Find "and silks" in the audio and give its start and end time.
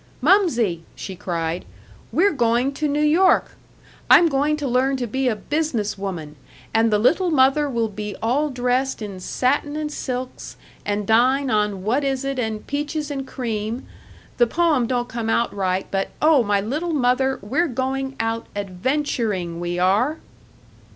9.75-10.57